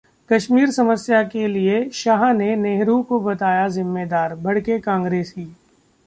[0.29, 5.45] कश्मीर समस्या के लिए शाह ने नेहरू को बताया जिम्मेदार, भड़के कांग्रेसी